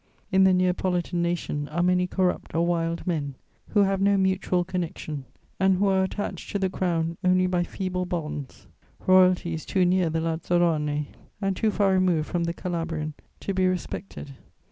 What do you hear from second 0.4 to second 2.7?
the Neapolitan nation are many corrupt or